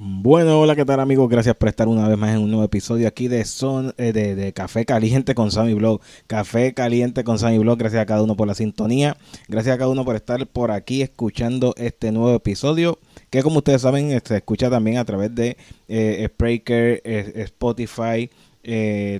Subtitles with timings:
[0.00, 1.28] Bueno, hola, ¿qué tal amigos?
[1.28, 4.52] Gracias por estar una vez más en un nuevo episodio aquí de Son eh, de,
[4.52, 6.00] Café Caliente con Sammy Blog.
[6.28, 7.78] Café Caliente con Sammy Blog.
[7.78, 9.16] Gracias a cada uno por la sintonía.
[9.48, 13.00] Gracias a cada uno por estar por aquí escuchando este nuevo episodio.
[13.28, 15.56] Que como ustedes saben, se escucha también a través de
[15.88, 18.30] eh, Spreaker, eh, Spotify,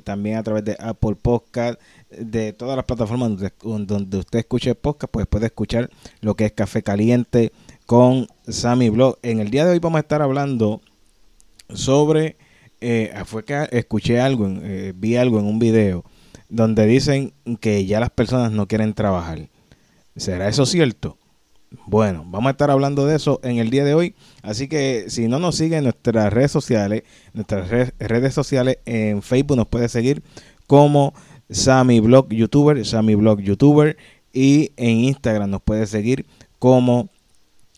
[0.05, 3.53] también a través de Apple Podcast, de todas las plataformas donde,
[3.85, 5.91] donde usted escuche podcast, pues puede escuchar
[6.21, 7.51] lo que es Café Caliente
[7.89, 9.19] con Sammy Blog.
[9.23, 10.83] En el día de hoy vamos a estar hablando
[11.73, 12.37] sobre,
[12.83, 16.05] eh, fue que escuché algo, eh, vi algo en un video
[16.51, 17.33] donde dicen
[17.63, 19.49] que ya las personas no quieren trabajar.
[20.17, 21.17] ¿Será eso cierto?
[21.87, 24.15] Bueno, vamos a estar hablando de eso en el día de hoy.
[24.43, 29.57] Así que si no nos siguen en nuestras redes sociales, nuestras redes sociales en Facebook
[29.57, 30.23] nos puede seguir
[30.67, 31.15] como
[31.49, 33.97] Sammy Blog YouTuber, Sammy Blog YouTuber.
[34.35, 36.27] Y en Instagram nos puede seguir
[36.59, 37.09] como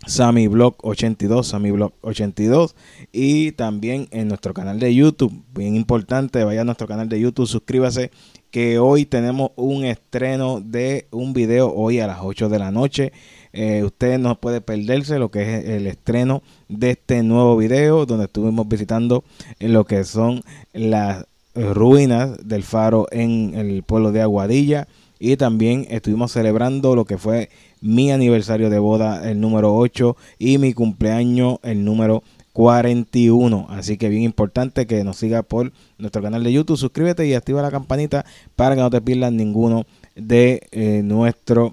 [0.06, 2.74] Sammy Blog 82, Sammy Blog 82
[3.12, 7.46] y también en nuestro canal de YouTube, bien importante, vaya a nuestro canal de YouTube,
[7.46, 8.10] suscríbase
[8.50, 13.12] que hoy tenemos un estreno de un video hoy a las 8 de la noche.
[13.52, 18.24] Eh, usted no puede perderse lo que es el estreno de este nuevo video donde
[18.24, 19.24] estuvimos visitando
[19.58, 26.32] lo que son las ruinas del faro en el pueblo de Aguadilla y también estuvimos
[26.32, 31.84] celebrando lo que fue mi aniversario de boda, el número 8, y mi cumpleaños, el
[31.84, 32.22] número
[32.52, 33.66] 41.
[33.70, 36.76] Así que bien importante que nos siga por nuestro canal de YouTube.
[36.76, 38.24] Suscríbete y activa la campanita
[38.56, 41.72] para que no te pierdas ninguno de eh, nuestros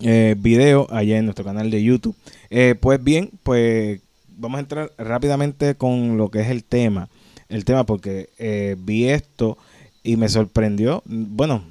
[0.00, 2.16] eh, videos allá en nuestro canal de YouTube.
[2.50, 4.00] Eh, pues bien, pues
[4.36, 7.08] vamos a entrar rápidamente con lo que es el tema.
[7.48, 9.56] El tema porque vi esto
[10.02, 11.02] y me sorprendió.
[11.06, 11.62] Bueno,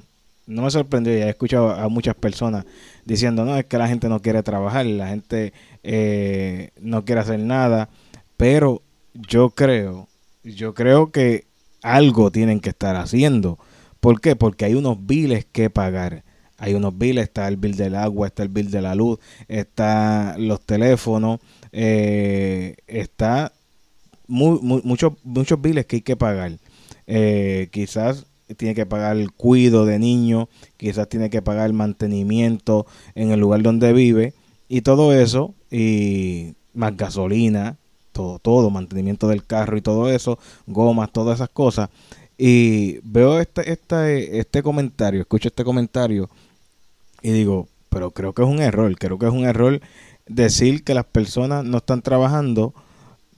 [0.46, 2.64] no me sorprendió, ya he escuchado a muchas personas
[3.04, 7.40] diciendo, no, es que la gente no quiere trabajar, la gente eh, no quiere hacer
[7.40, 7.88] nada,
[8.36, 8.82] pero
[9.14, 10.08] yo creo,
[10.44, 11.46] yo creo que
[11.82, 13.58] algo tienen que estar haciendo.
[14.00, 14.36] ¿Por qué?
[14.36, 16.24] Porque hay unos biles que pagar.
[16.58, 20.36] Hay unos biles, está el bill del agua, está el bill de la luz, está
[20.38, 23.52] los teléfonos, eh, está
[24.26, 26.52] muchos muchos biles que hay que pagar.
[27.06, 32.86] Eh, quizás tiene que pagar el cuido de niños, quizás tiene que pagar el mantenimiento
[33.14, 34.34] en el lugar donde vive
[34.68, 37.76] y todo eso y más gasolina,
[38.12, 41.90] todo, todo, mantenimiento del carro y todo eso, gomas, todas esas cosas.
[42.38, 46.28] Y veo este, este, este comentario, escucho este comentario
[47.22, 49.80] y digo, pero creo que es un error, creo que es un error
[50.26, 52.74] decir que las personas no están trabajando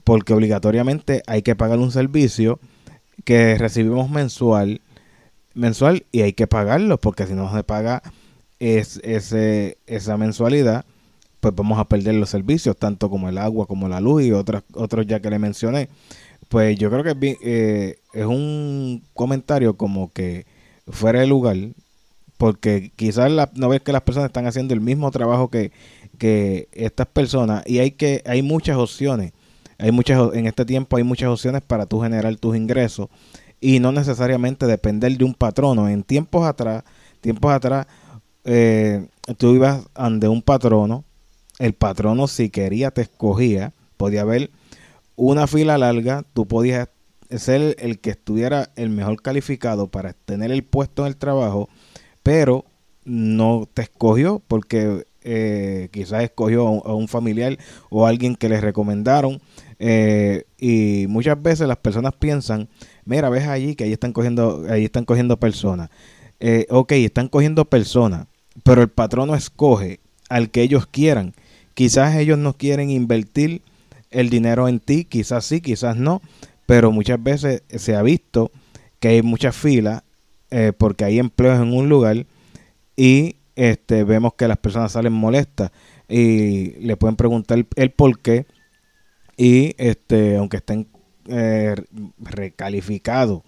[0.03, 2.59] porque obligatoriamente hay que pagar un servicio
[3.23, 4.81] que recibimos mensual
[5.59, 8.01] mensual y hay que pagarlo porque si no se paga
[8.59, 10.85] es, esa mensualidad
[11.39, 14.63] pues vamos a perder los servicios tanto como el agua como la luz y otros
[14.73, 15.89] otros ya que le mencioné.
[16.49, 20.45] Pues yo creo que eh, es un comentario como que
[20.87, 21.55] fuera de lugar
[22.37, 25.71] porque quizás la, no ves que las personas están haciendo el mismo trabajo que,
[26.17, 29.31] que estas personas y hay que hay muchas opciones.
[29.77, 33.07] Hay muchas en este tiempo hay muchas opciones para tú generar tus ingresos
[33.61, 35.87] y no necesariamente depender de un patrono.
[35.89, 36.83] En tiempos atrás,
[37.21, 37.87] tiempos atrás,
[38.45, 41.03] eh, tú ibas ante un patrono,
[41.59, 44.49] el patrono si quería te escogía, podía haber
[45.15, 46.89] una fila larga, tú podías
[47.29, 51.69] ser el que estuviera el mejor calificado para tener el puesto en el trabajo,
[52.23, 52.65] pero
[53.03, 57.57] no te escogió porque eh, quizás escogió a un, familiar
[57.89, 59.39] o a alguien que le recomendaron
[59.77, 62.67] eh, y muchas veces las personas piensan
[63.09, 65.89] mira, ves allí que ahí están cogiendo, ahí están cogiendo personas.
[66.39, 68.27] Eh, ok, están cogiendo personas,
[68.63, 71.33] pero el patrono escoge al que ellos quieran.
[71.73, 73.63] Quizás ellos no quieren invertir
[74.11, 76.21] el dinero en ti, quizás sí, quizás no,
[76.67, 78.51] pero muchas veces se ha visto
[78.99, 80.03] que hay muchas filas
[80.51, 82.25] eh, porque hay empleos en un lugar
[82.95, 85.71] y este, vemos que las personas salen molestas
[86.07, 88.45] y le pueden preguntar el por qué
[89.35, 90.87] y este aunque estén
[91.27, 91.75] eh,
[92.19, 93.43] recalificado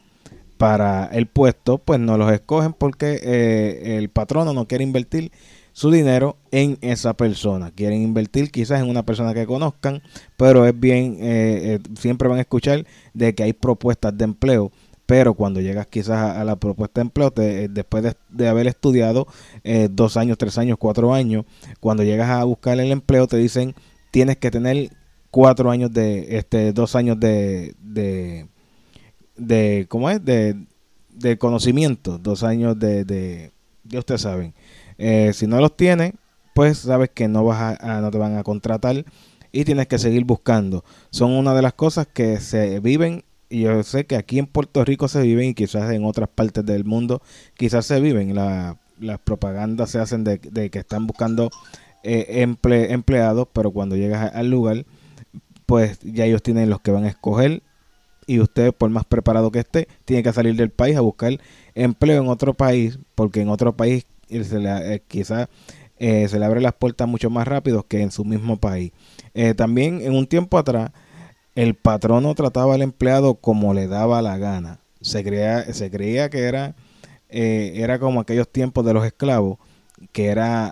[0.57, 5.31] para el puesto, pues no los escogen porque eh, el patrono no quiere invertir
[5.71, 7.71] su dinero en esa persona.
[7.71, 10.03] Quieren invertir quizás en una persona que conozcan,
[10.35, 14.73] pero es bien, eh, siempre van a escuchar de que hay propuestas de empleo.
[15.11, 17.33] Pero cuando llegas quizás a, la propuesta de empleo,
[17.69, 19.27] después de, haber estudiado
[19.89, 21.43] dos años, tres años, cuatro años,
[21.81, 23.75] cuando llegas a buscar el empleo, te dicen
[24.09, 24.89] tienes que tener
[25.29, 28.47] cuatro años de, este, dos años de, de,
[29.35, 30.23] de ¿cómo es?
[30.23, 30.55] De,
[31.09, 33.51] de conocimiento, dos años de, de,
[33.83, 34.53] ya ustedes saben.
[34.97, 36.13] Eh, si no los tienes,
[36.55, 39.03] pues sabes que no vas a, no te van a contratar
[39.51, 40.85] y tienes que seguir buscando.
[41.09, 44.83] Son una de las cosas que se viven y yo sé que aquí en Puerto
[44.85, 47.21] Rico se viven y quizás en otras partes del mundo
[47.55, 48.33] quizás se viven.
[48.35, 51.49] las propagandas se hacen de, que están buscando
[52.03, 52.45] eh,
[52.89, 54.85] empleados, pero cuando llegas al lugar,
[55.65, 57.61] pues ya ellos tienen los que van a escoger
[58.27, 61.37] y usted, por más preparado que esté, tiene que salir del país a buscar
[61.75, 65.49] empleo en otro país, porque en otro país se le, eh, quizás
[66.03, 68.91] eh, se le abre las puertas mucho más rápido que en su mismo país.
[69.33, 70.91] Eh, también en un tiempo atrás,
[71.55, 74.79] el patrono trataba al empleado como le daba la gana.
[75.01, 76.75] Se creía, se creía que era,
[77.29, 79.57] era como aquellos tiempos de los esclavos,
[80.11, 80.67] que era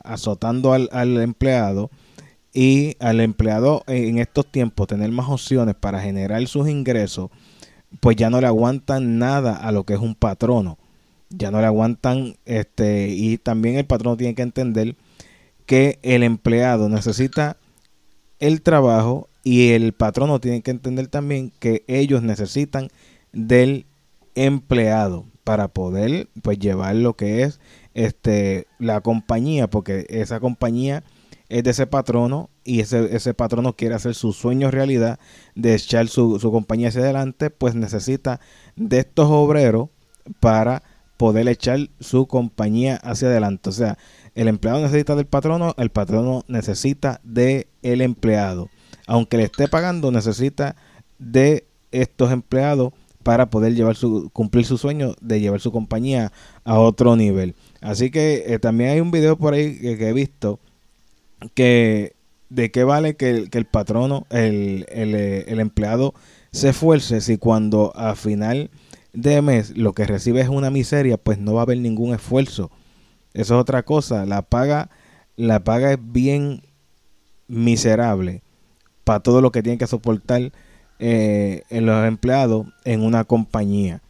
[0.00, 1.90] azotando al, al empleado
[2.52, 7.30] y al empleado en estos tiempos tener más opciones para generar sus ingresos,
[8.00, 10.78] pues ya no le aguantan nada a lo que es un patrono.
[11.28, 14.96] Ya no le aguantan, este, y también el patrono tiene que entender
[15.66, 17.56] que el empleado necesita
[18.38, 22.88] el trabajo y el patrono tiene que entender también que ellos necesitan
[23.32, 23.86] del
[24.34, 27.60] empleado para poder pues llevar lo que es
[27.94, 31.04] este la compañía porque esa compañía
[31.48, 35.20] es de ese patrono y ese, ese patrono quiere hacer su sueño realidad
[35.54, 38.40] de echar su, su compañía hacia adelante, pues necesita
[38.74, 39.90] de estos obreros
[40.40, 40.82] para
[41.18, 43.68] poder echar su compañía hacia adelante.
[43.68, 43.96] O sea,
[44.34, 48.70] el empleado necesita del patrono, el patrono necesita de el empleado.
[49.06, 50.76] Aunque le esté pagando, necesita
[51.18, 52.92] de estos empleados
[53.22, 56.30] para poder llevar su, cumplir su sueño de llevar su compañía
[56.64, 57.56] a otro nivel.
[57.80, 60.60] Así que eh, también hay un video por ahí que he visto
[61.54, 62.14] que
[62.50, 66.14] de qué vale que, el patrono, el, eh, el, empleado
[66.52, 68.70] se esfuerce si cuando a final
[69.12, 72.70] de mes lo que recibe es una miseria, pues no va a haber ningún esfuerzo.
[73.34, 74.24] Eso es otra cosa.
[74.24, 74.88] La paga,
[75.34, 76.62] la paga es bien
[77.48, 78.42] miserable
[79.06, 80.50] para todo lo que tienen que soportar
[80.98, 84.02] eh, los empleados en una compañía.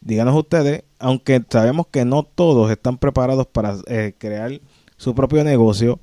[0.00, 4.60] Díganos ustedes, aunque sabemos que no todos están preparados para eh, crear
[4.96, 6.00] su propio negocio,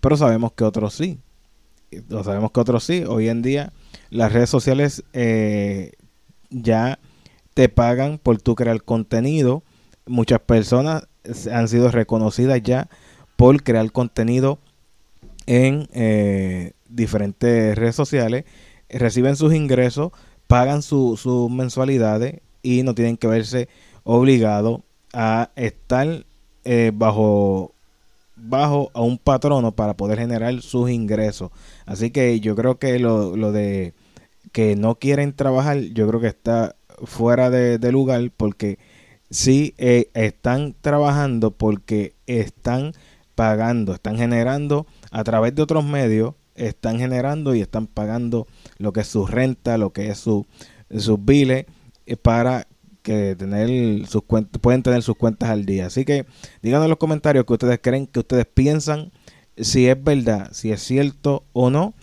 [0.00, 1.18] pero sabemos que otros sí.
[2.08, 3.04] Lo sabemos que otros sí.
[3.06, 3.74] Hoy en día
[4.08, 5.92] las redes sociales eh,
[6.48, 6.98] ya
[7.52, 9.62] te pagan por tu crear contenido.
[10.06, 11.08] Muchas personas
[11.52, 12.88] han sido reconocidas ya
[13.36, 14.60] por crear contenido
[15.44, 18.44] en eh, diferentes redes sociales.
[18.88, 20.12] Reciben sus ingresos,
[20.46, 23.68] pagan sus mensualidades y no tienen que verse
[24.04, 24.80] obligados
[25.12, 26.26] a estar
[26.64, 27.72] eh, bajo
[28.34, 31.50] bajo a un patrono para poder generar sus ingresos.
[31.86, 33.94] Así que yo creo que lo, lo de
[34.52, 36.74] que no quieren trabajar, yo creo que está
[37.04, 38.78] fuera de, lugar porque
[39.30, 42.92] sí eh, están trabajando porque están
[43.34, 48.46] pagando, están generando a través de otros medios, están generando y están pagando
[48.78, 50.46] lo que es su renta, lo que es su,
[50.90, 51.66] sus biles
[52.06, 52.66] eh, para
[53.02, 55.86] que tener sus cuentas, pueden tener sus cuentas al día.
[55.86, 56.26] Así que
[56.62, 59.12] díganos en los comentarios que ustedes creen, que ustedes piensan,
[59.56, 61.94] si es verdad, si es cierto o no,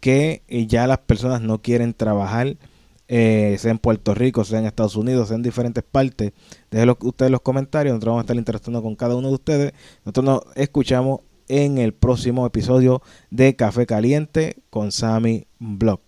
[0.00, 2.56] que eh, ya las personas no quieren trabajar,
[3.08, 6.32] eh, sea en Puerto Rico, sea en Estados Unidos, sea en diferentes partes.
[6.70, 9.72] Déjenlo ustedes los comentarios, nosotros vamos a estar interactuando con cada uno de ustedes.
[10.04, 16.05] Nosotros nos escuchamos en el próximo episodio de Café Caliente con Sammy Blog.